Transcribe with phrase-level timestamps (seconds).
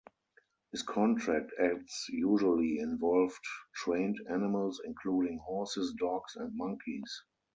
[0.71, 3.39] His contract acts usually involved
[3.75, 7.21] trained animals including horses, dogs and monkeys.